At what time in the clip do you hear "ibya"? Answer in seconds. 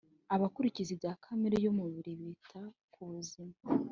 0.95-1.13